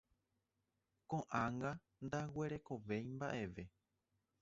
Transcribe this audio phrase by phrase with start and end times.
[1.09, 1.71] Koʼág̃a
[2.05, 3.63] ndaguerekovéi mbaʼeve.